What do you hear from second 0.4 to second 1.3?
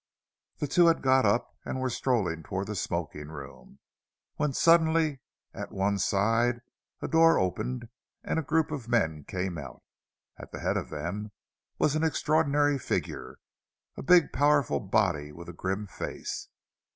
The two had got